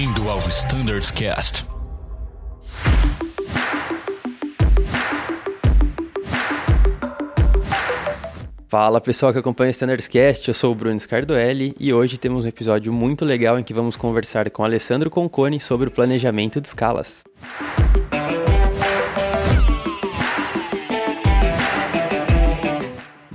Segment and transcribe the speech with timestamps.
[0.00, 1.62] Bem-vindo ao Standards Cast.
[8.66, 12.46] Fala pessoal que acompanha o Standards Cast, eu sou o Bruno Scardoelli e hoje temos
[12.46, 16.68] um episódio muito legal em que vamos conversar com Alessandro Conconi sobre o planejamento de
[16.68, 17.22] escalas.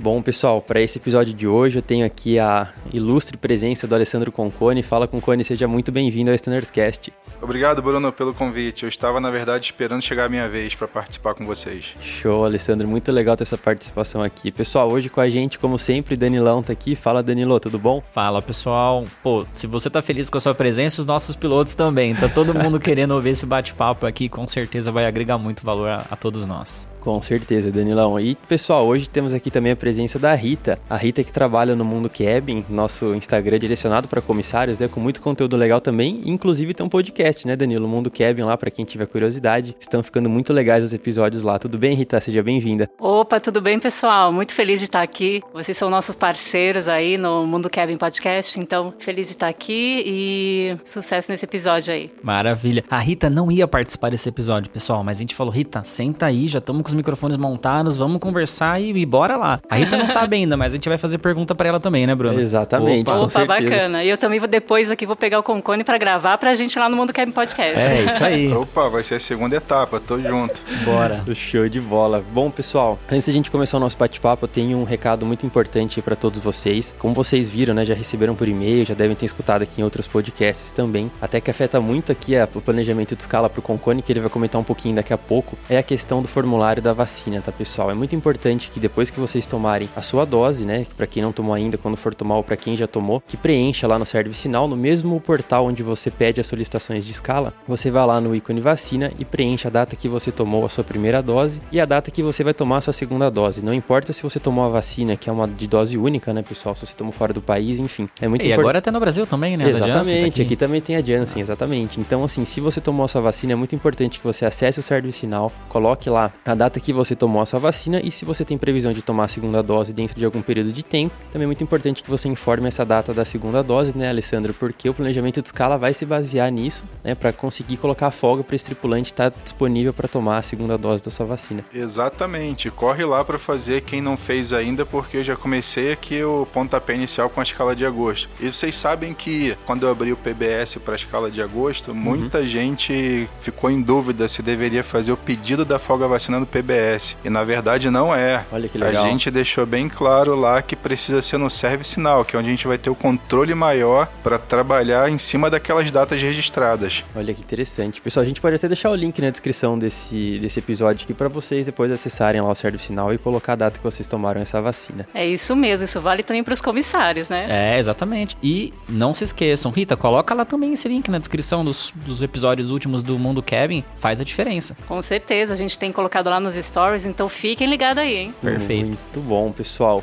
[0.06, 4.30] Bom, pessoal, para esse episódio de hoje eu tenho aqui a ilustre presença do Alessandro
[4.30, 4.80] Concone.
[4.80, 7.12] Fala, Concone, seja muito bem-vindo ao Standards Cast.
[7.42, 8.84] Obrigado, Bruno, pelo convite.
[8.84, 11.96] Eu estava, na verdade, esperando chegar a minha vez para participar com vocês.
[12.00, 12.86] Show, Alessandro.
[12.86, 14.52] Muito legal ter essa participação aqui.
[14.52, 16.94] Pessoal, hoje com a gente, como sempre, Danilão tá aqui.
[16.94, 18.00] Fala, Danilo, tudo bom?
[18.12, 19.04] Fala, pessoal.
[19.24, 22.14] Pô, se você tá feliz com a sua presença, os nossos pilotos também.
[22.14, 24.28] Tá todo mundo querendo ouvir esse bate-papo aqui.
[24.28, 26.88] Com certeza vai agregar muito valor a, a todos nós.
[27.06, 28.18] Com certeza, Danilão.
[28.18, 30.76] E, pessoal, hoje temos aqui também a presença da Rita.
[30.90, 34.88] A Rita que trabalha no Mundo Cabin, nosso Instagram é direcionado para comissários, né?
[34.88, 36.20] Com muito conteúdo legal também.
[36.26, 37.86] Inclusive tem um podcast, né, Danilo?
[37.86, 39.76] Mundo Cabin lá, para quem tiver curiosidade.
[39.78, 41.60] Estão ficando muito legais os episódios lá.
[41.60, 42.20] Tudo bem, Rita?
[42.20, 42.90] Seja bem-vinda.
[42.98, 44.32] Opa, tudo bem, pessoal?
[44.32, 45.40] Muito feliz de estar aqui.
[45.54, 48.58] Vocês são nossos parceiros aí no Mundo Cabin Podcast.
[48.58, 52.10] Então, feliz de estar aqui e sucesso nesse episódio aí.
[52.20, 52.82] Maravilha.
[52.90, 56.48] A Rita não ia participar desse episódio, pessoal, mas a gente falou, Rita, senta aí,
[56.48, 59.60] já estamos com os microfones montados, vamos conversar e, e bora lá.
[59.68, 62.14] A Rita não sabe ainda, mas a gente vai fazer pergunta para ela também, né,
[62.14, 62.40] Bruno?
[62.40, 63.08] Exatamente.
[63.08, 64.02] Opa, Opa bacana.
[64.02, 66.88] E eu também vou depois aqui vou pegar o Concone para gravar pra gente lá
[66.88, 67.78] no Mundo Cabin Podcast.
[67.78, 68.52] É, isso aí.
[68.52, 70.60] Opa, vai ser a segunda etapa, tô junto.
[70.84, 71.24] Bora.
[71.34, 72.24] Show de bola.
[72.32, 75.44] Bom, pessoal, antes de a gente começar o nosso bate-papo, eu tenho um recado muito
[75.44, 76.94] importante para todos vocês.
[76.98, 80.06] Como vocês viram, né, já receberam por e-mail, já devem ter escutado aqui em outros
[80.06, 84.12] podcasts também, até que afeta muito aqui a, o planejamento de escala pro Concone, que
[84.12, 87.42] ele vai comentar um pouquinho daqui a pouco, é a questão do formulário da vacina,
[87.42, 87.90] tá, pessoal?
[87.90, 91.32] É muito importante que depois que vocês tomarem a sua dose, né, para quem não
[91.32, 94.40] tomou ainda, quando for tomar ou para quem já tomou, que preencha lá no Service
[94.40, 98.36] Sinal, no mesmo portal onde você pede as solicitações de escala, você vai lá no
[98.36, 101.84] ícone vacina e preenche a data que você tomou a sua primeira dose e a
[101.84, 103.64] data que você vai tomar a sua segunda dose.
[103.64, 106.76] Não importa se você tomou a vacina, que é uma de dose única, né, pessoal?
[106.76, 108.08] Se você tomou fora do país, enfim.
[108.20, 109.68] É muito E agora até no Brasil também, né?
[109.68, 110.42] Exatamente, Janssen, tá aqui.
[110.42, 110.56] aqui.
[110.56, 111.98] também tem a Janssen, exatamente.
[111.98, 114.82] Então, assim, se você tomou a sua vacina, é muito importante que você acesse o
[114.82, 118.44] Service Sinal, coloque lá a data que você tomou a sua vacina e se você
[118.44, 121.46] tem previsão de tomar a segunda dose dentro de algum período de tempo, também é
[121.46, 124.54] muito importante que você informe essa data da segunda dose, né, Alessandro?
[124.54, 128.56] Porque o planejamento de escala vai se basear nisso, né, para conseguir colocar folga para
[128.56, 131.64] esse tripulante estar disponível para tomar a segunda dose da sua vacina.
[131.72, 132.70] Exatamente.
[132.70, 136.94] Corre lá para fazer quem não fez ainda, porque eu já comecei aqui o pontapé
[136.94, 138.28] inicial com a escala de agosto.
[138.40, 141.96] E vocês sabem que quando eu abri o PBS para a escala de agosto, uhum.
[141.96, 147.16] muita gente ficou em dúvida se deveria fazer o pedido da folga vacina no PBS.
[147.24, 148.44] E na verdade não é.
[148.50, 149.04] Olha que legal.
[149.04, 152.48] A gente deixou bem claro lá que precisa ser no Service Sinal, que é onde
[152.48, 157.04] a gente vai ter o controle maior para trabalhar em cima daquelas datas registradas.
[157.14, 158.00] Olha que interessante.
[158.00, 161.28] Pessoal, a gente pode até deixar o link na descrição desse, desse episódio aqui para
[161.28, 164.60] vocês depois acessarem lá o Service Sinal e colocar a data que vocês tomaram essa
[164.60, 165.06] vacina.
[165.12, 167.46] É isso mesmo, isso vale também para os comissários, né?
[167.48, 168.36] É, exatamente.
[168.42, 172.70] E não se esqueçam, Rita, coloca lá também esse link na descrição dos, dos episódios
[172.70, 174.76] últimos do Mundo Cabin, faz a diferença.
[174.88, 178.34] Com certeza, a gente tem colocado lá nos stories, então fiquem ligados aí, hein?
[178.40, 178.86] Perfeito.
[178.86, 180.02] Muito bom, pessoal.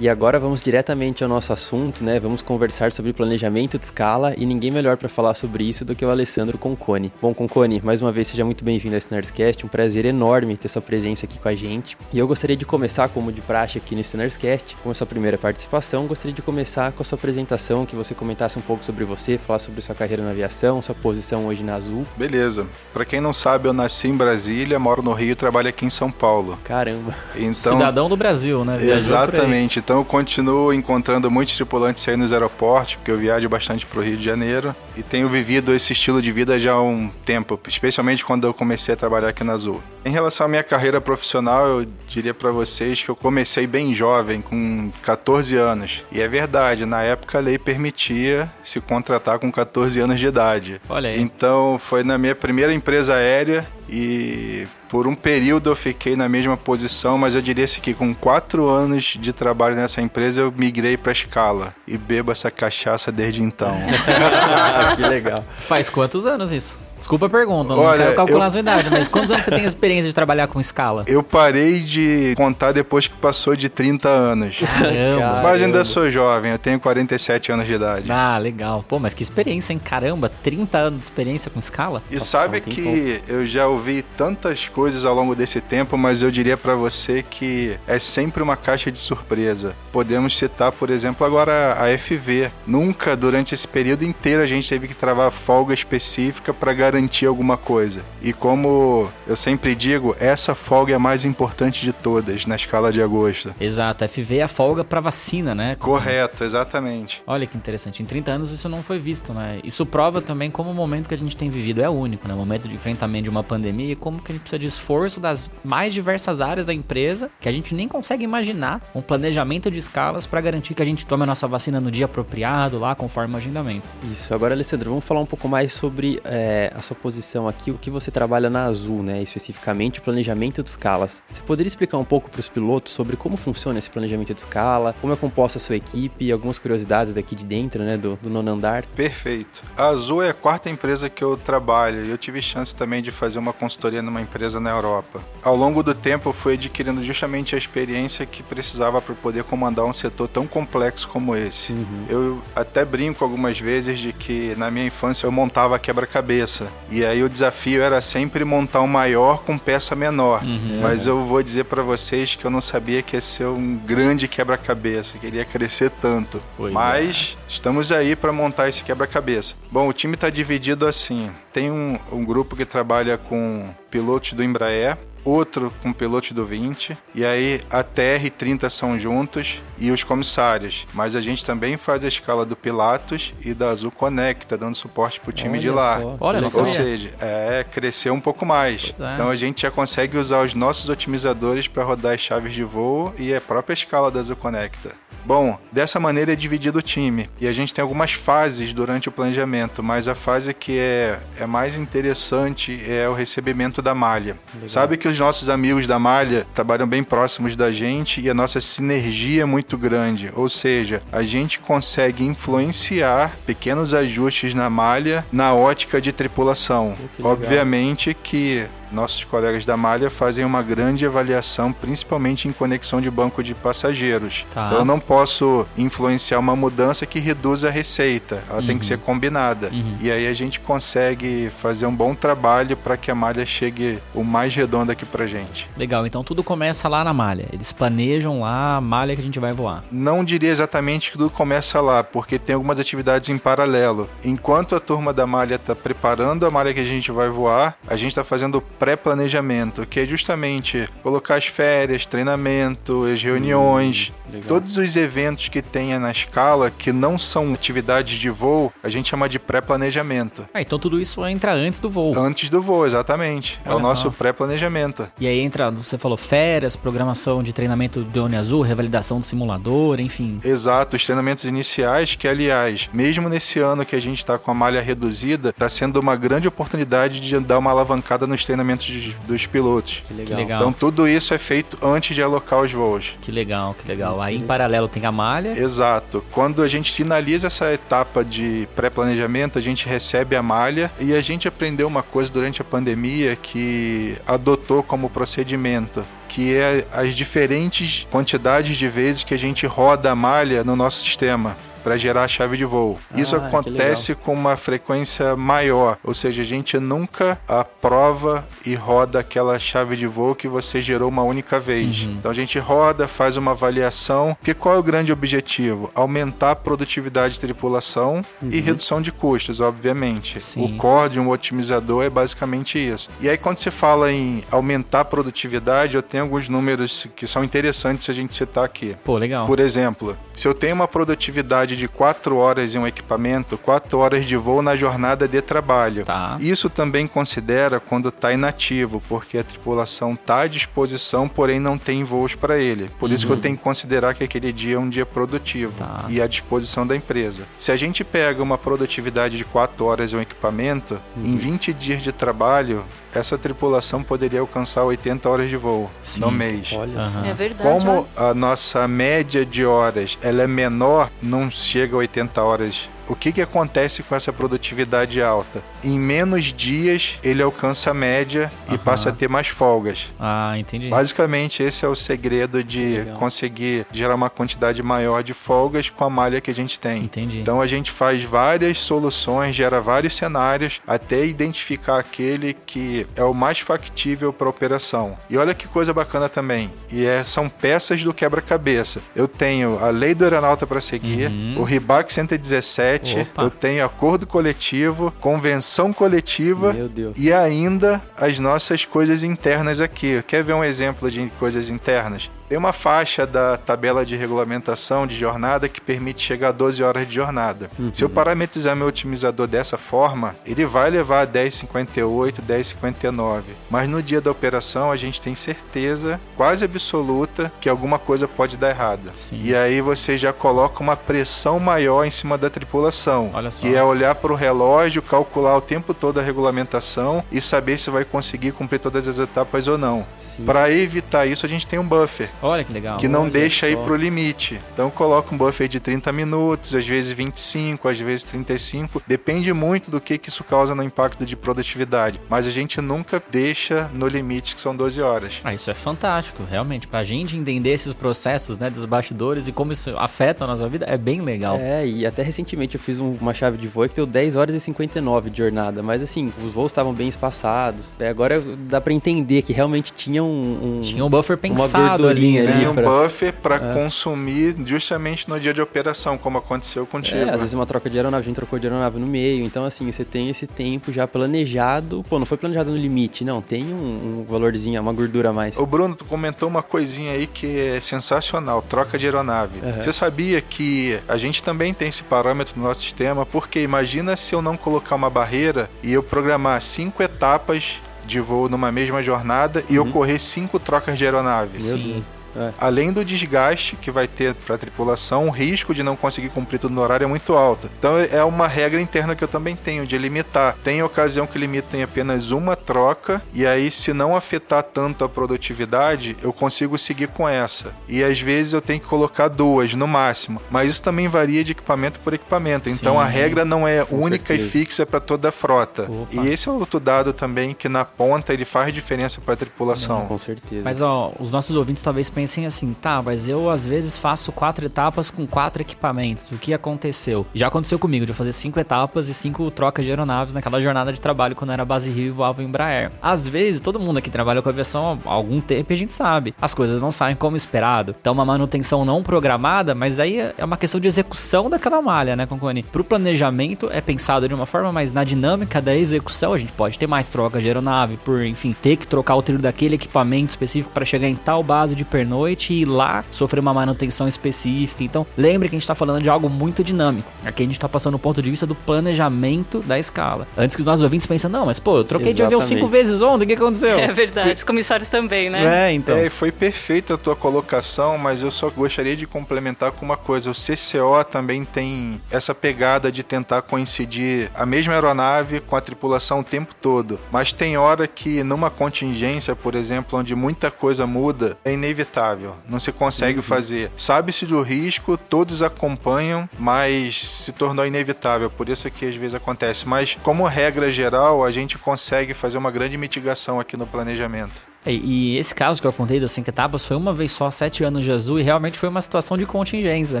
[0.00, 2.18] E agora vamos diretamente ao nosso assunto, né?
[2.18, 6.02] Vamos conversar sobre planejamento de escala e ninguém melhor para falar sobre isso do que
[6.02, 7.12] o Alessandro Concone.
[7.20, 10.80] Bom, Concone, mais uma vez seja muito bem-vindo ao Snarscast, um prazer enorme ter sua
[10.80, 11.98] presença aqui com a gente.
[12.14, 15.36] E eu gostaria de começar, como de praxe aqui no Snarscast, com a sua primeira
[15.36, 19.36] participação, gostaria de começar com a sua apresentação, que você comentasse um pouco sobre você,
[19.36, 22.06] falar sobre sua carreira na aviação, sua posição hoje na Azul.
[22.16, 22.66] Beleza.
[22.94, 25.90] Para quem não sabe, eu nasci em Brasília, moro no Rio e trabalho aqui em
[25.90, 26.58] São Paulo.
[26.64, 27.14] Caramba.
[27.36, 28.78] Então, Cidadão do Brasil, né?
[28.78, 29.89] Viajou exatamente.
[29.90, 34.02] Então eu continuo encontrando muitos tripulantes aí nos aeroportos, porque eu viajo bastante para o
[34.04, 38.24] Rio de Janeiro e tenho vivido esse estilo de vida já há um tempo, especialmente
[38.24, 39.82] quando eu comecei a trabalhar aqui na Azul.
[40.04, 44.40] Em relação à minha carreira profissional, eu diria para vocês que eu comecei bem jovem,
[44.40, 46.04] com 14 anos.
[46.12, 50.80] E é verdade, na época a lei permitia se contratar com 14 anos de idade.
[50.88, 51.20] Olha aí.
[51.20, 56.56] Então foi na minha primeira empresa aérea e por um período eu fiquei na mesma
[56.56, 60.96] posição, mas eu diria assim que com quatro anos de trabalho nessa empresa eu migrei
[60.96, 63.76] para escala e bebo essa cachaça desde então.
[64.96, 65.44] que legal.
[65.60, 66.80] Faz quantos anos isso?
[67.00, 69.50] Desculpa a pergunta, não Olha, quero calcular eu- a sua idade, mas quantos anos você
[69.50, 71.04] tem experiência de trabalhar com escala?
[71.08, 74.58] Eu parei de contar depois que passou de 30 anos.
[74.60, 75.40] Caramba.
[75.42, 78.12] Mas ainda sou jovem, eu tenho 47 anos de idade.
[78.12, 78.84] Ah, legal.
[78.86, 79.80] Pô, mas que experiência, hein?
[79.82, 82.02] Caramba, 30 anos de experiência com escala?
[82.10, 86.22] E Nossa, sabe não que eu já ouvi tantas coisas ao longo desse tempo, mas
[86.22, 89.74] eu diria pra você que é sempre uma caixa de surpresa.
[89.90, 92.50] Podemos citar, por exemplo, agora a FV.
[92.66, 96.89] Nunca durante esse período inteiro a gente teve que travar folga específica para garantir
[97.26, 98.02] alguma coisa.
[98.22, 102.92] E como eu sempre digo, essa folga é a mais importante de todas na escala
[102.92, 103.54] de agosto.
[103.60, 105.74] Exato, FV é a folga pra vacina, né?
[105.76, 107.22] Correto, exatamente.
[107.26, 108.02] Olha que interessante.
[108.02, 109.60] Em 30 anos isso não foi visto, né?
[109.64, 112.34] Isso prova também como o momento que a gente tem vivido é único, né?
[112.34, 115.20] O momento de enfrentamento de uma pandemia e como que a gente precisa de esforço
[115.20, 119.78] das mais diversas áreas da empresa que a gente nem consegue imaginar um planejamento de
[119.78, 123.34] escalas para garantir que a gente tome a nossa vacina no dia apropriado, lá conforme
[123.34, 123.86] o agendamento.
[124.10, 124.32] Isso.
[124.32, 127.90] Agora, Alessandro, vamos falar um pouco mais sobre é, a sua posição aqui, o que
[127.90, 129.22] você trabalha na Azul, né?
[129.22, 131.22] Especificamente o planejamento de escalas.
[131.30, 134.94] Você poderia explicar um pouco para os pilotos sobre como funciona esse planejamento de escala,
[135.00, 137.96] como é composta a sua equipe e algumas curiosidades daqui de dentro, né?
[137.96, 138.84] Do, do nono andar.
[138.86, 139.62] Perfeito.
[139.76, 143.10] A Azul é a quarta empresa que eu trabalho e eu tive chance também de
[143.10, 145.20] fazer uma consultoria numa empresa na Europa.
[145.42, 149.84] Ao longo do tempo, eu fui adquirindo justamente a experiência que precisava para poder comandar
[149.84, 151.74] um setor tão complexo como esse.
[152.08, 157.22] Eu até brinco algumas vezes de que na minha infância eu montava quebra-cabeça e aí
[157.22, 160.42] o desafio era sempre montar um maior com peça menor.
[160.82, 164.26] Mas eu vou dizer para vocês que eu não sabia que ia ser um grande
[164.26, 166.42] quebra-cabeça, que ele ia crescer tanto.
[166.56, 166.74] Pois é.
[166.74, 169.54] Mas estamos aí para montar esse quebra-cabeça.
[169.70, 174.42] Bom, o time está dividido assim: tem um, um grupo que trabalha com pilotos do
[174.42, 174.98] Embraer.
[175.30, 180.02] Outro com pilotos do 20, e aí a TR e 30 são juntos e os
[180.02, 180.88] comissários.
[180.92, 185.20] Mas a gente também faz a escala do Pilatos e da Azul Conecta, dando suporte
[185.20, 186.00] pro time de Olha lá.
[186.00, 186.60] só, Olha, não legal.
[186.62, 188.92] Ou seja, é crescer um pouco mais.
[188.98, 189.14] É.
[189.14, 193.14] Então a gente já consegue usar os nossos otimizadores para rodar as chaves de voo
[193.16, 194.96] e a própria escala da Azul Conecta.
[195.24, 197.28] Bom, dessa maneira é dividido o time.
[197.40, 201.46] E a gente tem algumas fases durante o planejamento, mas a fase que é, é
[201.46, 204.38] mais interessante é o recebimento da malha.
[204.66, 208.60] Sabe que os nossos amigos da malha trabalham bem próximos da gente e a nossa
[208.60, 210.32] sinergia é muito grande.
[210.34, 216.94] Ou seja, a gente consegue influenciar pequenos ajustes na malha na ótica de tripulação.
[217.16, 217.22] Que.
[217.22, 223.42] Obviamente que nossos colegas da malha fazem uma grande avaliação, principalmente em conexão de banco
[223.42, 224.44] de passageiros.
[224.52, 224.70] Tá.
[224.72, 228.42] Eu não posso influenciar uma mudança que reduza a receita.
[228.48, 229.68] Ela tem que ser combinada.
[229.68, 229.96] Uhum.
[230.00, 234.24] E aí a gente consegue fazer um bom trabalho para que a malha chegue o
[234.24, 235.68] mais redonda aqui pra gente.
[235.76, 237.46] Legal, então tudo começa lá na malha.
[237.52, 239.84] Eles planejam lá a malha que a gente vai voar.
[239.90, 244.08] Não diria exatamente que tudo começa lá, porque tem algumas atividades em paralelo.
[244.24, 247.96] Enquanto a turma da malha está preparando a malha que a gente vai voar, a
[247.96, 254.48] gente está fazendo pré-planejamento, que é justamente colocar as férias, treinamento, as reuniões, legal.
[254.48, 259.10] todos os eventos que tenha na escala que não são atividades de voo, a gente
[259.10, 260.48] chama de pré-planejamento.
[260.54, 262.18] Ah, então tudo isso entra antes do voo.
[262.18, 263.60] Antes do voo, exatamente.
[263.64, 265.06] é o Olha nosso pré-planejamento.
[265.20, 270.00] E aí entra, você falou férias, programação de treinamento do Drone Azul, revalidação do simulador,
[270.00, 270.40] enfim.
[270.42, 274.54] Exato, os treinamentos iniciais, que aliás, mesmo nesse ano que a gente está com a
[274.54, 279.46] malha reduzida, está sendo uma grande oportunidade de dar uma alavancada nos treinamentos de- dos
[279.46, 280.02] pilotos.
[280.06, 280.26] Que legal.
[280.36, 280.60] Que legal.
[280.60, 283.12] Então tudo isso é feito antes de alocar os voos.
[283.20, 284.20] Que legal, que legal.
[284.20, 285.50] Aí em paralelo tem a malha.
[285.58, 286.24] Exato.
[286.30, 291.20] Quando a gente finaliza essa etapa de pré-planejamento, a gente recebe a malha e a
[291.20, 296.04] gente aprendeu uma coisa durante a pandemia que adotou como procedimento.
[296.28, 301.02] Que é as diferentes quantidades de vezes que a gente roda a malha no nosso
[301.02, 302.98] sistema para gerar a chave de voo.
[303.14, 308.74] Isso Ah, que acontece com uma frequência maior, ou seja, a gente nunca aprova e
[308.74, 312.02] roda aquela chave de voo que você gerou uma única vez.
[312.04, 312.12] Uhum.
[312.18, 315.90] Então a gente roda, faz uma avaliação, porque qual é o grande objetivo?
[315.94, 320.40] Aumentar a produtividade de tripulação e redução de custos, obviamente.
[320.40, 320.64] Sim.
[320.64, 323.08] O core de um otimizador é basicamente isso.
[323.20, 327.42] E aí quando se fala em aumentar a produtividade, eu tenho alguns números que são
[327.44, 328.96] interessantes a gente citar aqui.
[329.04, 329.46] Pô, legal.
[329.46, 334.26] Por exemplo, se eu tenho uma produtividade de 4 horas em um equipamento, 4 horas
[334.26, 336.04] de voo na jornada de trabalho.
[336.04, 336.36] Tá.
[336.40, 342.04] Isso também considera quando está inativo, porque a tripulação está à disposição, porém não tem
[342.04, 342.90] voos para ele.
[342.98, 346.04] Por isso que eu tenho que considerar que aquele dia é um dia produtivo Tá.
[346.08, 347.44] e à disposição da empresa.
[347.58, 352.02] Se a gente pega uma produtividade de 4 horas em um equipamento, em 20 dias
[352.02, 352.82] de trabalho,
[353.14, 356.20] essa tripulação poderia alcançar 80 horas de voo Sim.
[356.20, 356.70] no mês.
[356.72, 357.26] Olha Aham.
[357.26, 357.68] É verdade.
[357.68, 363.14] Como a nossa média de horas ela é menor, não chega a 80 horas o
[363.16, 365.62] que, que acontece com essa produtividade alta?
[365.82, 370.08] Em menos dias, ele alcança a média e passa a ter mais folgas.
[370.18, 370.88] Ah, entendi.
[370.88, 373.16] Basicamente, esse é o segredo de Legal.
[373.18, 377.02] conseguir gerar uma quantidade maior de folgas com a malha que a gente tem.
[377.04, 377.40] Entendi.
[377.40, 383.34] Então a gente faz várias soluções, gera vários cenários até identificar aquele que é o
[383.34, 385.16] mais factível para a operação.
[385.28, 386.70] E olha que coisa bacana também.
[386.92, 389.00] E é, são peças do quebra-cabeça.
[389.16, 391.56] Eu tenho a lei do aeronauta para seguir, Uhum.
[391.60, 393.42] o RIBAC 117, Opa.
[393.42, 396.74] eu tenho acordo coletivo, convenção coletiva
[397.16, 400.22] e ainda as nossas coisas internas aqui.
[400.26, 402.30] Quer ver um exemplo de coisas internas?
[402.50, 407.06] Tem uma faixa da tabela de regulamentação de jornada que permite chegar a 12 horas
[407.06, 407.70] de jornada.
[407.94, 413.42] Se eu parametrizar meu otimizador dessa forma, ele vai levar a 10,58, 10,59.
[413.70, 418.56] Mas no dia da operação, a gente tem certeza quase absoluta que alguma coisa pode
[418.56, 419.12] dar errada.
[419.14, 419.40] Sim.
[419.44, 423.30] E aí você já coloca uma pressão maior em cima da tripulação.
[423.32, 423.64] Olha só.
[423.64, 427.90] Que é olhar para o relógio, calcular o tempo todo a regulamentação e saber se
[427.90, 430.04] vai conseguir cumprir todas as etapas ou não.
[430.44, 432.98] Para evitar isso, a gente tem um buffer Olha que legal.
[432.98, 434.60] que não deixa ir pro limite.
[434.72, 439.02] Então coloca um buffer de 30 minutos, às vezes 25, às vezes 35.
[439.06, 442.20] Depende muito do que, que isso causa no impacto de produtividade.
[442.28, 445.34] Mas a gente nunca deixa no limite, que são 12 horas.
[445.44, 446.86] Ah, isso é fantástico, realmente.
[446.88, 450.86] Pra gente entender esses processos, né, dos bastidores e como isso afeta a nossa vida,
[450.88, 451.56] é bem legal.
[451.60, 454.54] É, e até recentemente eu fiz um- uma chave de voo que deu 10 horas
[454.54, 457.92] e 59 de jornada, mas assim, os voos estavam bem espaçados.
[457.98, 462.29] É, agora dá pra entender que realmente tinha um, um- Tinha um buffer pensado ali,
[462.34, 462.40] né?
[462.40, 462.58] ali.
[462.60, 467.16] Tem um pra- buffer para consumir justamente no dia de operação, como aconteceu contigo.
[467.18, 469.64] É, às vezes uma troca de aeronave, a gente trocou de aeronave no meio, então
[469.64, 472.04] assim, você tem esse tempo já planejado.
[472.08, 475.58] Pô, não foi planejado no limite, não, tem um, um valorzinho, uma gordura a mais.
[475.58, 479.58] Ô Bruno, tu comentou uma coisinha aí que é sensacional, troca de aeronave.
[479.62, 479.82] Uhum.
[479.82, 483.24] Você sabia que a gente também tem esse parâmetro no nosso sistema?
[483.26, 487.74] Porque imagina se eu não colocar uma barreira e eu programar cinco etapas
[488.06, 491.62] de voo numa mesma jornada e ocorrer cinco trocas de aeronave.
[491.62, 491.92] Meu Sim.
[491.92, 492.04] Deus.
[492.36, 492.52] É.
[492.58, 496.58] Além do desgaste que vai ter para a tripulação, o risco de não conseguir cumprir
[496.58, 497.68] tudo no horário é muito alto.
[497.78, 500.56] Então é uma regra interna que eu também tenho de limitar.
[500.62, 505.08] Tem ocasião que limita em apenas uma troca e aí se não afetar tanto a
[505.08, 507.74] produtividade, eu consigo seguir com essa.
[507.88, 511.52] E às vezes eu tenho que colocar duas no máximo, mas isso também varia de
[511.52, 512.68] equipamento por equipamento.
[512.68, 513.00] Então Sim.
[513.00, 514.48] a regra não é única certeza.
[514.48, 515.90] e fixa para toda a frota.
[515.90, 516.08] Opa.
[516.12, 520.06] E esse é outro dado também que na ponta ele faz diferença para a tripulação.
[520.06, 520.62] Com certeza.
[520.64, 524.66] Mas ó, os nossos ouvintes talvez pensem assim, tá, mas eu às vezes faço quatro
[524.66, 526.30] etapas com quatro equipamentos.
[526.30, 527.26] O que aconteceu?
[527.32, 530.92] Já aconteceu comigo de eu fazer cinco etapas e cinco trocas de aeronaves naquela jornada
[530.92, 532.92] de trabalho quando era base Rio e voava em Embraer.
[533.00, 536.34] Às vezes, todo mundo aqui trabalha com aviação há algum tempo e a gente sabe,
[536.38, 537.96] as coisas não saem como esperado.
[537.98, 542.26] Então, uma manutenção não programada, mas aí é uma questão de execução daquela malha, né,
[542.26, 542.62] Concone?
[542.64, 546.78] Pro planejamento é pensado de uma forma, mas na dinâmica da execução a gente pode
[546.78, 550.74] ter mais trocas de aeronave por, enfim, ter que trocar o trilho daquele equipamento específico
[550.74, 554.82] para chegar em tal base de pernoite e ir lá sofrer uma manutenção específica.
[554.82, 557.10] Então, lembre que a gente tá falando de algo muito dinâmico.
[557.24, 560.26] Aqui a gente tá passando o ponto de vista do planejamento da escala.
[560.36, 562.60] Antes que os nossos ouvintes pensem, não, mas pô, eu troquei de avião Exatamente.
[562.60, 563.78] cinco vezes ontem, o que aconteceu?
[563.78, 564.34] É verdade.
[564.34, 565.68] Os comissários também, né?
[565.68, 565.96] É, então.
[565.96, 569.96] É, e foi perfeita a tua colocação, mas eu só gostaria de complementar com uma
[569.96, 570.30] coisa.
[570.30, 576.20] O CCO também tem essa pegada de tentar coincidir a mesma aeronave com a tripulação
[576.20, 576.98] o tempo todo.
[577.12, 581.99] Mas tem hora que numa contingência, por exemplo, onde muita coisa muda, é inevitável.
[582.48, 583.70] Não se consegue fazer.
[583.76, 588.30] Sabe-se do risco, todos acompanham, mas se tornou inevitável.
[588.30, 589.68] Por isso que às vezes acontece.
[589.68, 594.49] Mas como regra geral, a gente consegue fazer uma grande mitigação aqui no planejamento.
[594.66, 597.64] E, e esse caso que eu contei das cinco etapas foi uma vez só, sete
[597.64, 600.00] anos de azul, e realmente foi uma situação de contingência,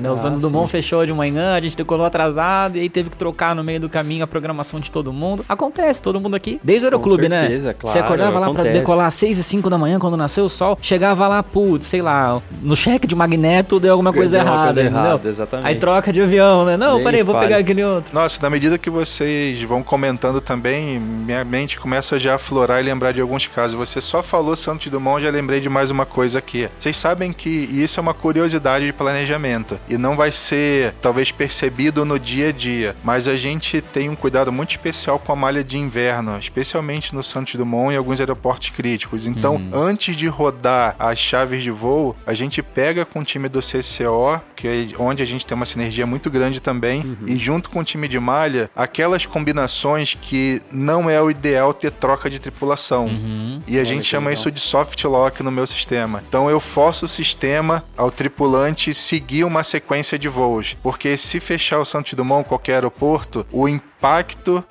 [0.02, 0.10] né?
[0.10, 0.50] Os Ah, anos do.
[0.50, 3.80] Mon fechou de manhã, a gente decolou atrasado, e aí teve que trocar no meio
[3.80, 5.44] do caminho a programação de todo mundo.
[5.48, 6.60] Acontece, todo mundo aqui.
[6.62, 7.40] Desde o Aeroclube, né?
[7.42, 8.78] certeza, Você claro, acordava lá pra acontece.
[8.78, 12.02] decolar às seis e cinco da manhã, quando nasceu o sol, chegava lá, putz, sei
[12.02, 15.66] lá, no cheque de magneto deu alguma coisa Deu errada, coisa errada, exatamente.
[15.68, 16.76] Aí troca de avião, né?
[16.76, 17.46] Não, Nem peraí, vou fale.
[17.46, 18.12] pegar aquele outro.
[18.14, 22.82] Nossa, na medida que vocês vão comentando também, minha mente começa já a aflorar e
[22.82, 23.74] lembrar de alguns casos.
[23.78, 26.68] Você só falou Santos Dumont, já lembrei de mais uma coisa aqui.
[26.78, 32.04] Vocês sabem que isso é uma curiosidade de planejamento e não vai ser talvez percebido
[32.04, 35.62] no dia a dia, mas a gente tem um cuidado muito especial com a malha
[35.62, 39.26] de inverno, especialmente no Santos Dumont e alguns aeroportos críticos.
[39.26, 43.60] Então, antes de rodar as chaves de voo, a gente pega com o time do
[43.60, 47.80] CCO, que é onde a gente tem uma sinergia muito grande também, e junto com
[47.80, 53.06] o time de malha, aquelas combinações que não é o ideal ter troca de tripulação.
[53.06, 53.60] Uhum.
[53.66, 54.39] E a gente chama legal.
[54.40, 56.22] Isso de soft lock no meu sistema.
[56.26, 61.78] Então eu forço o sistema ao tripulante seguir uma sequência de voos, porque se fechar
[61.78, 63.68] o Santos Dumont qualquer aeroporto, o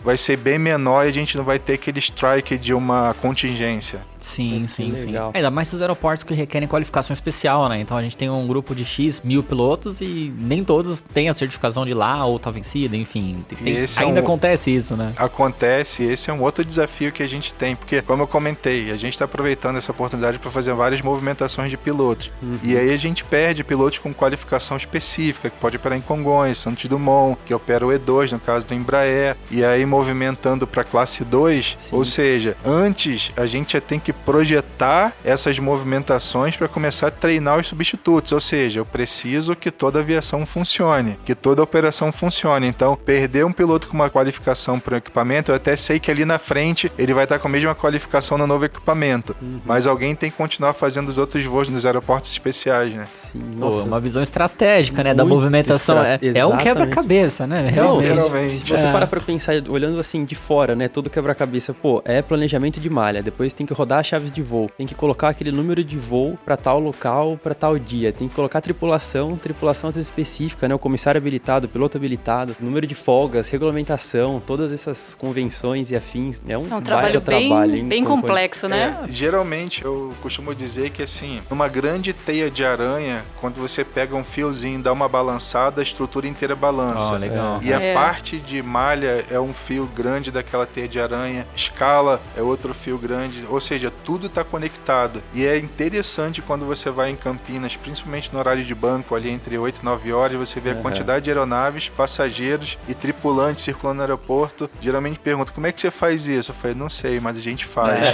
[0.04, 4.02] vai ser bem menor e a gente não vai ter aquele strike de uma contingência.
[4.20, 5.06] Sim, sim, sim.
[5.08, 5.32] legal.
[5.34, 7.80] Ainda mais esses aeroportos que requerem qualificação especial, né?
[7.80, 11.34] Então a gente tem um grupo de X mil pilotos e nem todos têm a
[11.34, 13.46] certificação de lá ou tá vencida, enfim.
[13.48, 15.14] Tem- é ainda um- acontece isso, né?
[15.16, 18.98] Acontece, esse é um outro desafio que a gente tem, porque, como eu comentei, a
[18.98, 22.30] gente está aproveitando essa oportunidade para fazer várias movimentações de pilotos.
[22.62, 26.86] E aí a gente perde pilotos com qualificação específica, que pode operar em Congonhas, Santos
[26.90, 29.19] Dumont, que opera o E2, no caso do Embraer,
[29.52, 31.96] e aí movimentando para classe 2, Sim.
[31.96, 37.60] ou seja, antes a gente já tem que projetar essas movimentações para começar a treinar
[37.60, 42.68] os substitutos, ou seja, eu preciso que toda aviação funcione, que toda operação funcione.
[42.68, 46.26] Então, perder um piloto com uma qualificação para o equipamento, eu até sei que ali
[46.26, 49.36] na frente ele vai estar com a mesma qualificação no novo equipamento,
[49.66, 53.06] mas alguém tem que continuar fazendo os outros voos nos aeroportos especiais, né?
[53.14, 55.14] Sim, Pô, uma visão estratégica, né?
[55.14, 56.02] Da movimentação.
[56.02, 56.64] É, estra- é um exatamente.
[56.64, 57.62] quebra-cabeça, né?
[57.64, 58.08] Não, Realmente.
[58.08, 58.56] se- Geralmente.
[58.56, 58.92] Se você É.
[59.10, 63.22] parar pra pensar, olhando assim de fora, né, todo quebra-cabeça, pô, é planejamento de malha,
[63.24, 66.38] depois tem que rodar as chaves de voo, tem que colocar aquele número de voo
[66.46, 70.76] pra tal local, pra tal dia, tem que colocar tripulação, tripulação às vezes específica, né,
[70.76, 76.42] o comissário habilitado, o piloto habilitado, número de folgas, regulamentação, todas essas convenções e afins,
[76.48, 79.00] é um, É um trabalho baita bem, trabalho, hein, bem complexo, né?
[79.04, 84.16] É, geralmente eu costumo dizer que assim, numa grande teia de aranha, quando você pega
[84.16, 87.14] um fiozinho e dá uma balançada, a estrutura inteira balança.
[87.14, 87.60] Ó, legal.
[87.64, 87.94] E a É.
[87.94, 92.98] parte de malha é um fio grande daquela teia de aranha, escala é outro fio
[92.98, 95.22] grande, ou seja, tudo está conectado.
[95.34, 99.58] E é interessante quando você vai em Campinas, principalmente no horário de banco, ali entre
[99.58, 104.04] 8 e 9 horas, você vê a quantidade de aeronaves, passageiros e tripulantes circulando no
[104.04, 104.70] aeroporto.
[104.82, 106.52] Geralmente perguntam, como é que você faz isso?
[106.52, 108.00] Eu falei, não sei, mas a gente faz.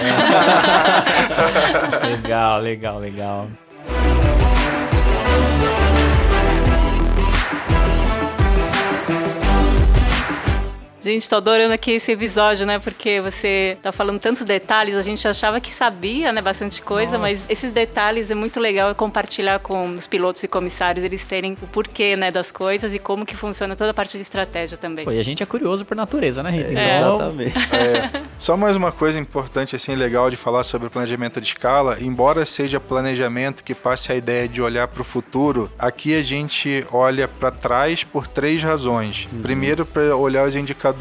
[2.04, 3.48] legal, legal, legal.
[11.06, 12.80] Gente, tô adorando aqui esse episódio, né?
[12.80, 17.40] Porque você tá falando tantos detalhes, a gente achava que sabia, né, bastante coisa, mas
[17.48, 22.16] esses detalhes é muito legal compartilhar com os pilotos e comissários, eles terem o porquê,
[22.16, 25.06] né, das coisas e como que funciona toda a parte de estratégia também.
[25.06, 26.72] Pô, e a gente é curioso por natureza, né, Rita?
[26.72, 26.98] É.
[26.98, 27.56] Então, Exatamente.
[27.76, 31.98] É, só mais uma coisa importante, assim, legal de falar sobre planejamento de escala.
[32.02, 36.84] Embora seja planejamento que passe a ideia de olhar para o futuro, aqui a gente
[36.92, 39.28] olha para trás por três razões.
[39.44, 40.95] Primeiro, para olhar os indicadores.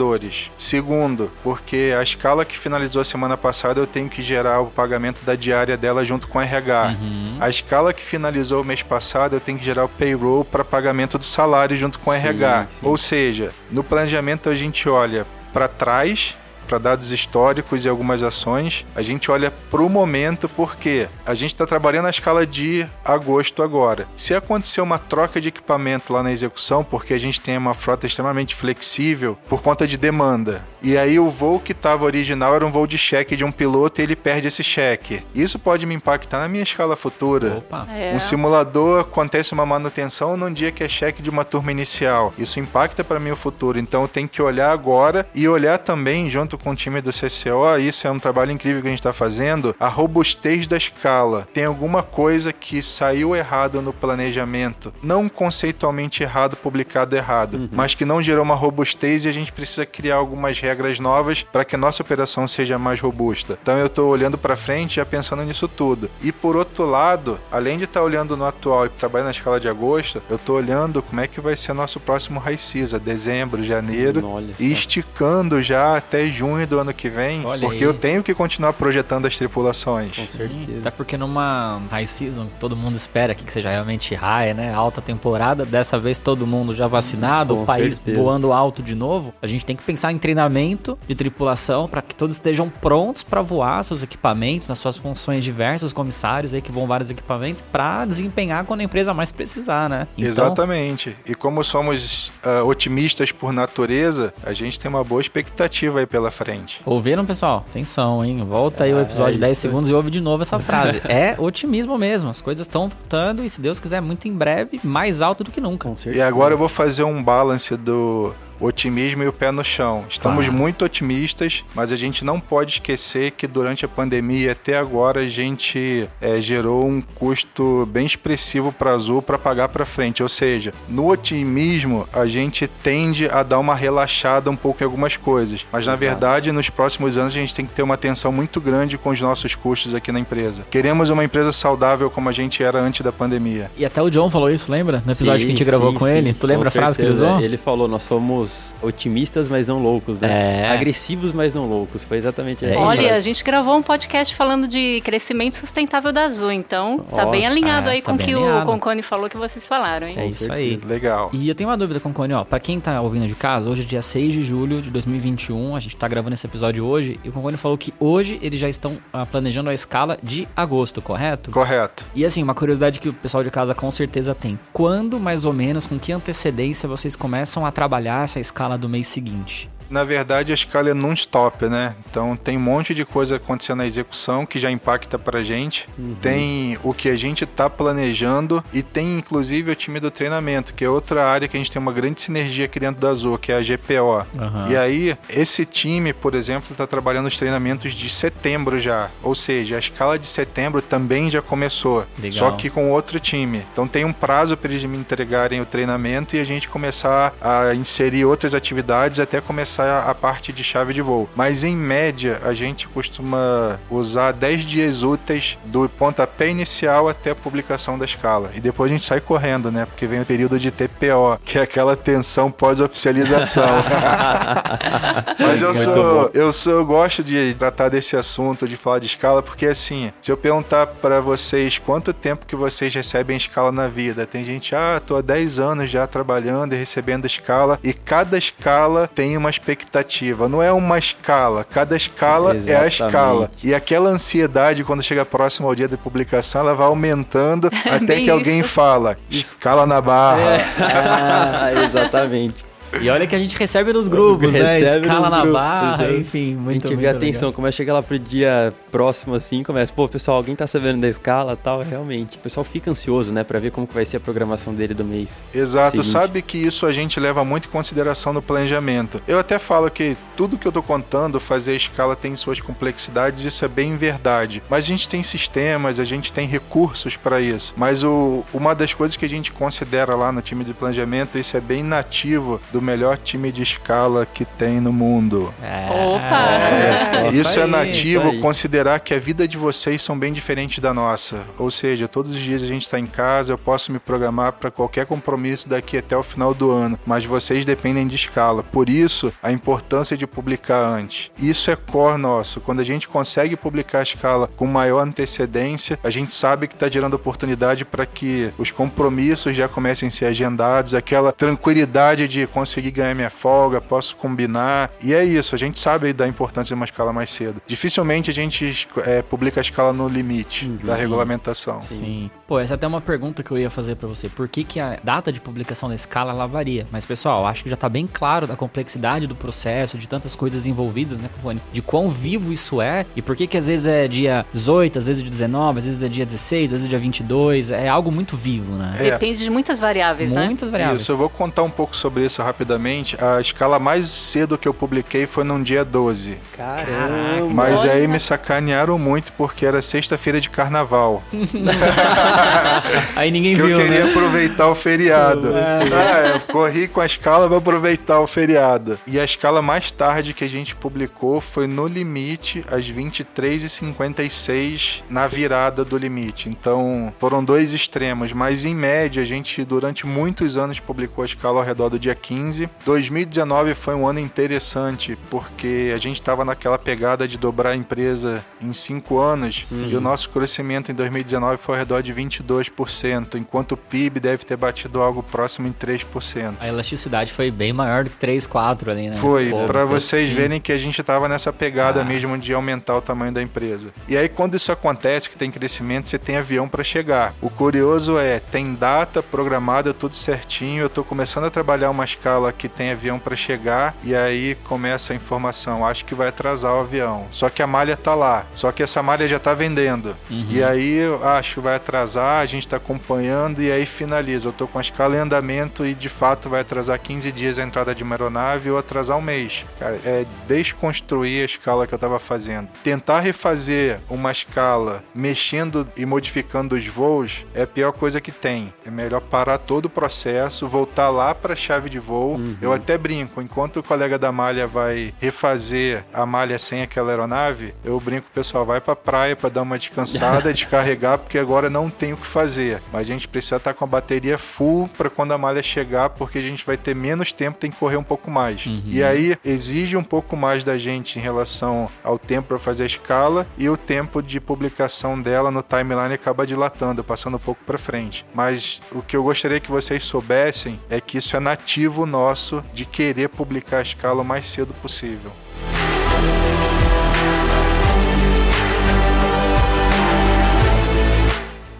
[0.58, 5.24] Segundo, porque a escala que finalizou a semana passada eu tenho que gerar o pagamento
[5.24, 6.96] da diária dela junto com o RH.
[7.40, 11.18] A escala que finalizou o mês passado eu tenho que gerar o payroll para pagamento
[11.18, 12.66] do salário junto com o Sim, RH.
[12.70, 12.86] sim.
[12.86, 18.84] Ou seja, no planejamento a gente olha para trás para dados históricos e algumas ações,
[18.94, 23.62] a gente olha para o momento porque a gente está trabalhando na escala de agosto
[23.62, 24.06] agora.
[24.16, 28.06] Se acontecer uma troca de equipamento lá na execução, porque a gente tem uma frota
[28.06, 32.70] extremamente flexível por conta de demanda, e aí o voo que estava original era um
[32.70, 36.40] voo de cheque de um piloto e ele perde esse cheque, isso pode me impactar
[36.40, 37.58] na minha escala futura.
[37.58, 37.86] Opa.
[37.90, 38.14] É.
[38.14, 42.32] Um simulador acontece uma manutenção num dia que é cheque de uma turma inicial.
[42.38, 43.78] Isso impacta para mim o futuro.
[43.78, 47.78] Então eu tenho que olhar agora e olhar também junto com o time do CCO.
[47.80, 49.74] Isso é um trabalho incrível que a gente está fazendo.
[49.78, 51.46] A robustez da escala.
[51.52, 58.04] Tem alguma coisa que saiu errado no planejamento, não conceitualmente errado, publicado errado, mas que
[58.04, 61.78] não gerou uma robustez e a gente precisa criar algumas regras novas para que a
[61.78, 63.58] nossa operação seja mais robusta.
[63.62, 66.10] Então eu estou olhando para frente já pensando nisso tudo.
[66.22, 69.68] E por outro lado, além de estar olhando no atual e trabalhando na escala de
[69.68, 74.26] agosto, eu estou olhando como é que vai ser nosso próximo high season, dezembro, janeiro,
[74.26, 74.62] Olha só.
[74.62, 77.82] e esticando já até junho do ano que vem, Olha porque aí.
[77.84, 80.14] eu tenho que continuar projetando as Com tripulações.
[80.14, 80.78] certeza.
[80.80, 84.72] Até porque numa high season, todo mundo espera aqui que seja realmente high, né?
[84.72, 85.64] Alta temporada.
[85.64, 88.20] Dessa vez todo mundo já vacinado, Com o país certeza.
[88.20, 89.32] voando alto de novo.
[89.42, 93.40] A gente tem que pensar em treinamento de tripulação para que todos estejam prontos para
[93.42, 98.64] voar seus equipamentos, nas suas funções diversas, comissários aí que vão vários equipamentos, para desempenhar
[98.64, 100.06] quando a empresa mais precisar, né?
[100.16, 101.16] Então, Exatamente.
[101.26, 106.30] E como somos ah, otimistas por natureza, a gente tem uma boa expectativa aí pela
[106.34, 106.80] frente.
[106.84, 107.64] Ouviram, pessoal?
[107.70, 108.44] Atenção, hein?
[108.46, 109.60] Volta aí o É, episódio é 10 isso.
[109.62, 111.00] segundos e ouve de novo essa frase.
[111.08, 112.28] é otimismo mesmo.
[112.28, 115.60] As coisas estão voltando e, se Deus quiser, muito em breve, mais alto do que
[115.60, 115.88] nunca.
[115.88, 120.04] Com E agora eu vou fazer um balance do otimismo e o pé no chão.
[120.08, 120.52] Estamos Claro.
[120.58, 125.26] muito otimistas, mas a gente não pode esquecer que durante a pandemia até agora a
[125.26, 130.22] gente é, gerou um custo bem expressivo para a Azul para pagar para frente.
[130.22, 135.16] Ou seja, no otimismo a gente tende a dar uma relaxada um pouco em algumas
[135.16, 135.98] coisas, mas na Exato.
[136.00, 139.20] verdade nos próximos anos a gente tem que ter uma atenção muito grande com os
[139.20, 140.64] nossos custos aqui na empresa.
[140.70, 143.70] Queremos uma empresa saudável como a gente era antes da pandemia.
[143.76, 145.02] E até o John falou isso, lembra?
[145.04, 146.32] No episódio Sim, que a gente gravou sim, com sim, ele.
[146.34, 147.34] Tu lembra com a frase que ele certeza.
[147.34, 147.44] usou?
[147.44, 148.43] Ele falou, nós somos
[148.82, 150.62] otimistas, mas não loucos, né?
[150.62, 150.70] É.
[150.70, 152.02] Agressivos, mas não loucos.
[152.02, 152.88] Foi exatamente É essa isso.
[152.88, 157.30] Olha, a gente gravou um podcast falando de crescimento sustentável da Azul, então tá Ó,
[157.30, 158.62] bem alinhado é, aí tá com o que alinhado.
[158.62, 160.14] o Concone falou que vocês falaram, hein?
[160.18, 160.76] É isso aí.
[160.84, 161.30] Legal.
[161.32, 162.44] E eu tenho uma dúvida com o Cone, ó.
[162.44, 165.76] Pra quem tá ouvindo de casa, hoje é dia 6 de julho de 2021.
[165.76, 167.18] A gente tá gravando esse episódio hoje.
[167.24, 171.00] E o Concone falou que hoje eles já estão ah, planejando a escala de agosto,
[171.00, 171.50] correto?
[171.50, 172.04] Correto.
[172.14, 174.58] E assim, uma curiosidade que o pessoal de casa com certeza tem.
[174.72, 179.06] Quando, mais ou menos, com que antecedência vocês começam a trabalhar essa escala do mês
[179.06, 179.70] seguinte?
[179.90, 181.94] Na verdade, a escala é non-stop, né?
[182.10, 185.88] Então tem um monte de coisa acontecendo na execução que já impacta pra gente.
[186.20, 190.84] Tem o que a gente tá planejando e tem inclusive o time do treinamento, que
[190.84, 193.52] é outra área que a gente tem uma grande sinergia aqui dentro da Azul, que
[193.52, 194.26] é a GPO.
[194.38, 194.68] Aham.
[194.68, 199.10] E aí, esse time, por exemplo, está trabalhando os treinamentos de setembro já.
[199.22, 202.06] Ou seja, a escala de setembro também já começou.
[202.18, 202.38] Legal.
[202.38, 203.62] Só que com outro time.
[203.72, 207.74] Então tem um prazo para eles me entregarem o treinamento e a gente começar a
[207.74, 211.28] inserir outras atividades até começar a parte de chave de voo.
[211.34, 217.34] Mas em média, a gente costuma usar 10 dias úteis do pontapé inicial até a
[217.34, 218.50] publicação da escala.
[218.54, 219.86] E depois a gente sai correndo, né?
[219.86, 223.64] Porque vem o período de TPO, que é aquela tensão pós-oficialização.
[225.38, 226.30] Mas eu Muito sou, bom.
[226.32, 230.30] eu sou, eu gosto de tratar desse assunto, de falar de escala, porque assim, se
[230.30, 235.00] eu perguntar pra vocês quanto tempo que vocês recebem escala na vida, tem gente, ah,
[235.04, 240.48] tô há 10 anos já trabalhando e recebendo escala, e cada escala tem uma expectativa.
[240.48, 242.92] Não é uma escala, cada escala é a Exatamente.
[243.02, 243.50] escala.
[243.62, 248.24] E aquela ansiedade quando chega próximo ao dia da publicação, ela vai aumentando até bem
[248.24, 248.68] que alguém isso.
[248.68, 250.58] fala, escala na barra.
[250.78, 252.64] Ah, exatamente.
[253.00, 254.78] E olha que a gente recebe nos grupos, né?
[254.78, 257.94] Recebe Escala nos na grupos, barra, enfim, a muito gente vê atenção, começa a chegar
[257.94, 262.36] lá pro dia próximo assim, começa, pô, pessoal, alguém tá sabendo da escala tal, realmente.
[262.36, 265.04] O pessoal fica ansioso, né, pra ver como que vai ser a programação dele do
[265.04, 265.42] mês.
[265.54, 266.08] Exato, Seguinte.
[266.08, 269.20] sabe que isso a gente leva muito em consideração no planejamento.
[269.26, 273.44] Eu até falo que tudo que eu tô contando, fazer a escala tem suas complexidades,
[273.44, 274.62] isso é bem verdade.
[274.68, 277.74] Mas a gente tem sistemas, a gente tem recursos para isso.
[277.76, 281.56] Mas o, uma das coisas que a gente considera lá no time de planejamento, isso
[281.56, 285.52] é bem nativo do melhor time de escala que tem no mundo.
[285.62, 286.50] É, Opa!
[286.50, 290.78] é, isso é aí, nativo isso considerar que a vida de vocês são bem diferentes
[290.78, 291.46] da nossa.
[291.58, 294.70] Ou seja, todos os dias a gente está em casa, eu posso me programar para
[294.70, 298.62] qualquer compromisso daqui até o final do ano, mas vocês dependem de escala.
[298.62, 301.30] Por isso, a importância de publicar antes.
[301.38, 302.60] Isso é core nosso.
[302.60, 306.88] Quando a gente consegue publicar a escala com maior antecedência, a gente sabe que está
[306.88, 312.73] gerando oportunidade para que os compromissos já comecem a ser agendados, aquela tranquilidade de conseguir
[312.80, 314.90] ganhar minha folga, posso combinar.
[315.02, 317.60] E é isso, a gente sabe da importância de uma escala mais cedo.
[317.66, 321.00] Dificilmente a gente é, publica a escala no limite da Sim.
[321.00, 321.80] regulamentação.
[321.80, 322.30] Sim.
[322.46, 324.28] Pô, essa é até uma pergunta que eu ia fazer pra você.
[324.28, 326.86] Por que, que a data de publicação da escala ela varia?
[326.92, 330.66] Mas, pessoal, acho que já tá bem claro da complexidade do processo, de tantas coisas
[330.66, 331.60] envolvidas, né, Copone?
[331.72, 335.06] De quão vivo isso é e por que que às vezes é dia 18, às
[335.06, 337.70] vezes é dia 19, às vezes é dia 16, às vezes é dia 22.
[337.70, 338.92] É algo muito vivo, né?
[338.98, 339.10] É.
[339.12, 340.44] Depende de muitas variáveis, né?
[340.44, 341.00] Muitas variáveis.
[341.00, 343.16] Isso, eu vou contar um pouco sobre isso rapidamente.
[343.22, 346.36] A escala mais cedo que eu publiquei foi num dia 12.
[346.54, 347.48] Caramba!
[347.54, 351.22] Mas aí me sacanearam muito porque era sexta-feira de carnaval.
[353.16, 354.10] Aí ninguém que viu, eu queria né?
[354.10, 355.50] aproveitar o feriado.
[355.54, 358.98] Ah, eu corri com a escala para aproveitar o feriado.
[359.06, 365.26] E a escala mais tarde que a gente publicou foi no limite, às 23h56, na
[365.26, 366.48] virada do limite.
[366.48, 371.60] Então foram dois extremos, mas em média a gente durante muitos anos publicou a escala
[371.60, 372.68] ao redor do dia 15.
[372.84, 378.44] 2019 foi um ano interessante porque a gente estava naquela pegada de dobrar a empresa
[378.60, 383.72] em cinco anos e o nosso crescimento em 2019 foi ao redor de 22%, enquanto
[383.72, 386.54] o PIB deve ter batido algo próximo em 3%.
[386.60, 389.16] A elasticidade foi bem maior do que 3, 4 ali, né?
[389.20, 390.34] Foi, então, vocês sim.
[390.34, 392.04] verem que a gente tava nessa pegada Ah.
[392.04, 393.88] mesmo de aumentar o tamanho da empresa.
[394.08, 397.34] E aí quando isso acontece, que tem crescimento, você tem avião para chegar.
[397.40, 402.34] O curioso é, tem data programada, tudo certinho, eu tô começando a trabalhar uma escala
[402.34, 406.74] escala que tem avião para chegar e aí começa a informação, acho que vai atrasar
[406.74, 407.26] o avião.
[407.30, 410.16] Só que a malha tá lá, só que essa malha já tá vendendo.
[410.30, 410.46] Uhum.
[410.50, 414.48] E aí eu acho que vai atrasar, a gente tá acompanhando e aí finaliza.
[414.48, 417.62] Eu tô com a escala em andamento e de fato vai atrasar 15 dias a
[417.62, 419.64] entrada de uma aeronave ou atrasar um mês.
[419.78, 422.68] Cara, é desconstruir a escala que eu tava fazendo.
[422.82, 428.72] Tentar refazer uma escala mexendo e modificando os voos é a pior coisa que tem.
[428.84, 432.34] É melhor parar todo o processo, voltar lá para a chave de voo.
[432.34, 432.56] Uhum.
[432.60, 437.74] Eu até brinco, enquanto o colega da malha vai refazer a malha sem aquela aeronave,
[437.84, 442.03] eu brinco, pessoal, vai para praia para dar uma descansada, descarregar, porque agora não tem
[442.12, 442.80] o que fazer.
[442.92, 446.10] Mas a gente precisa estar tá com a bateria full para quando a malha chegar,
[446.10, 448.66] porque a gente vai ter menos tempo, tem que correr um pouco mais.
[448.66, 448.82] Uhum.
[448.86, 452.86] E aí exige um pouco mais da gente em relação ao tempo para fazer a
[452.86, 457.78] escala e o tempo de publicação dela no timeline acaba dilatando, passando um pouco para
[457.78, 458.24] frente.
[458.34, 462.84] Mas o que eu gostaria que vocês soubessem é que isso é nativo nosso de
[462.84, 465.30] querer publicar a escala o mais cedo possível.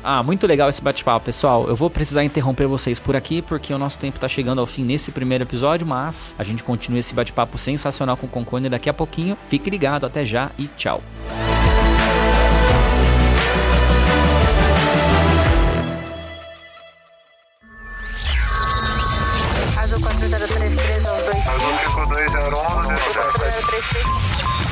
[0.07, 1.67] Ah, muito legal esse bate-papo, pessoal.
[1.67, 4.85] Eu vou precisar interromper vocês por aqui porque o nosso tempo está chegando ao fim
[4.85, 8.93] nesse primeiro episódio, mas a gente continua esse bate-papo sensacional com o Concone daqui a
[8.93, 9.35] pouquinho.
[9.49, 11.03] Fique ligado, até já e tchau.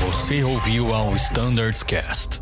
[0.05, 2.42] Você ouviu ao Standards Cast.